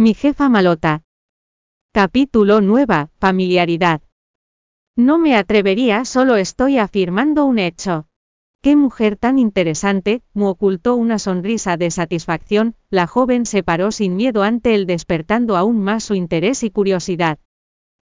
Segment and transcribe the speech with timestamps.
[0.00, 1.02] Mi jefa malota.
[1.92, 4.00] Capítulo nueva, familiaridad.
[4.94, 8.06] No me atrevería, solo estoy afirmando un hecho.
[8.62, 14.14] Qué mujer tan interesante, mu ocultó una sonrisa de satisfacción, la joven se paró sin
[14.14, 17.40] miedo ante él despertando aún más su interés y curiosidad.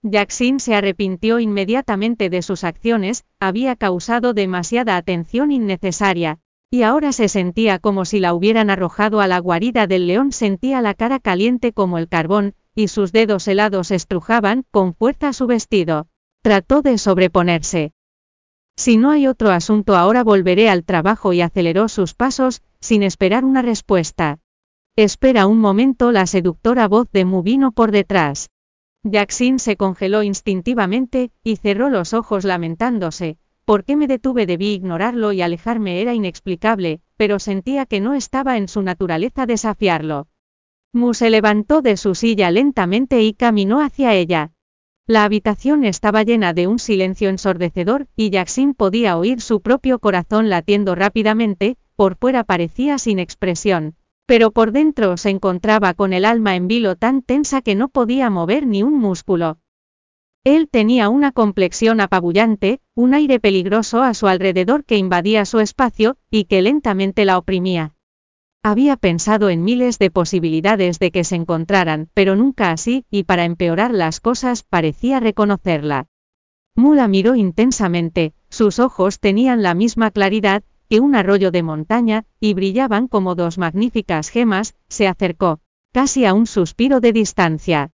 [0.00, 6.40] Jackson se arrepintió inmediatamente de sus acciones, había causado demasiada atención innecesaria,
[6.72, 10.80] y ahora se sentía como si la hubieran arrojado a la guarida del león, sentía
[10.80, 16.06] la cara caliente como el carbón, y sus dedos helados estrujaban con fuerza su vestido.
[16.40, 17.92] Trató de sobreponerse.
[18.74, 23.44] Si no hay otro asunto ahora volveré al trabajo y aceleró sus pasos, sin esperar
[23.44, 24.38] una respuesta.
[24.96, 28.48] Espera un momento, la seductora voz de Mu vino por detrás.
[29.04, 33.36] Jackson se congeló instintivamente, y cerró los ojos lamentándose.
[33.64, 34.46] ¿Por qué me detuve?
[34.46, 40.26] Debí ignorarlo y alejarme era inexplicable, pero sentía que no estaba en su naturaleza desafiarlo.
[40.92, 44.52] Mu se levantó de su silla lentamente y caminó hacia ella.
[45.06, 50.48] La habitación estaba llena de un silencio ensordecedor, y Jackson podía oír su propio corazón
[50.48, 53.94] latiendo rápidamente, por fuera parecía sin expresión,
[54.26, 58.30] pero por dentro se encontraba con el alma en vilo tan tensa que no podía
[58.30, 59.58] mover ni un músculo.
[60.44, 66.16] Él tenía una complexión apabullante, un aire peligroso a su alrededor que invadía su espacio,
[66.30, 67.94] y que lentamente la oprimía.
[68.64, 73.44] Había pensado en miles de posibilidades de que se encontraran, pero nunca así, y para
[73.44, 76.08] empeorar las cosas, parecía reconocerla.
[76.74, 82.54] Mula miró intensamente, sus ojos tenían la misma claridad, que un arroyo de montaña, y
[82.54, 85.60] brillaban como dos magníficas gemas, se acercó,
[85.92, 87.91] casi a un suspiro de distancia.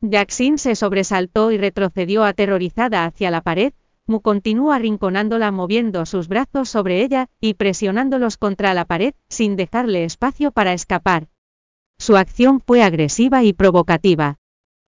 [0.00, 3.72] Jackson se sobresaltó y retrocedió aterrorizada hacia la pared,
[4.06, 10.04] Mu continuó arrinconándola moviendo sus brazos sobre ella, y presionándolos contra la pared, sin dejarle
[10.04, 11.28] espacio para escapar.
[11.98, 14.36] Su acción fue agresiva y provocativa.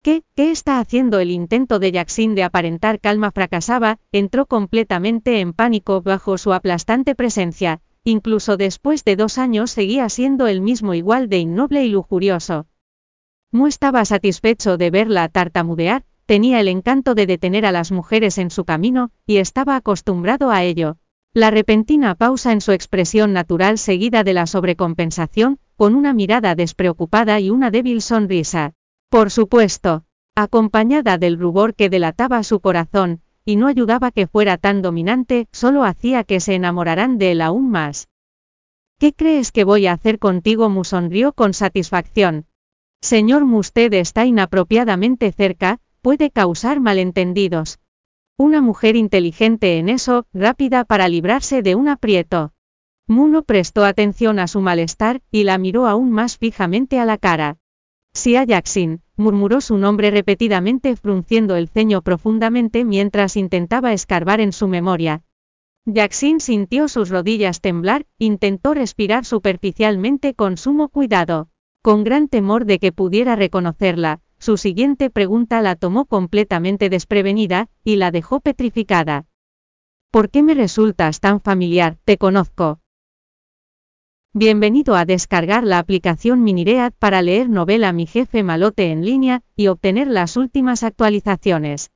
[0.01, 3.99] ¿Qué, qué está haciendo el intento de Jackson de aparentar calma fracasaba?
[4.11, 10.47] Entró completamente en pánico bajo su aplastante presencia, incluso después de dos años seguía siendo
[10.47, 12.67] el mismo igual de innoble y lujurioso.
[13.53, 18.49] Mu estaba satisfecho de verla tartamudear, tenía el encanto de detener a las mujeres en
[18.49, 20.97] su camino, y estaba acostumbrado a ello.
[21.33, 27.41] La repentina pausa en su expresión natural seguida de la sobrecompensación, con una mirada despreocupada
[27.41, 28.71] y una débil sonrisa.
[29.09, 34.81] Por supuesto, acompañada del rubor que delataba su corazón, y no ayudaba que fuera tan
[34.81, 38.07] dominante, solo hacía que se enamoraran de él aún más.
[38.97, 40.69] ¿Qué crees que voy a hacer contigo?
[40.69, 42.45] Mu sonrió con satisfacción.
[43.03, 47.79] Señor Mu, usted está inapropiadamente cerca, puede causar malentendidos.
[48.37, 52.53] Una mujer inteligente en eso, rápida para librarse de un aprieto.
[53.07, 57.17] Mu no prestó atención a su malestar, y la miró aún más fijamente a la
[57.17, 57.57] cara.
[58.13, 64.67] Sia Jackson, murmuró su nombre repetidamente frunciendo el ceño profundamente mientras intentaba escarbar en su
[64.67, 65.23] memoria.
[65.85, 71.50] Jackson sintió sus rodillas temblar, intentó respirar superficialmente con sumo cuidado.
[71.83, 77.95] Con gran temor de que pudiera reconocerla, su siguiente pregunta la tomó completamente desprevenida, y
[77.95, 79.25] la dejó petrificada.
[80.11, 81.97] ¿Por qué me resultas tan familiar?
[82.03, 82.81] Te conozco.
[84.31, 89.65] Bienvenido a descargar la aplicación Miniread para leer novela Mi jefe malote en línea y
[89.65, 91.89] obtener las últimas actualizaciones.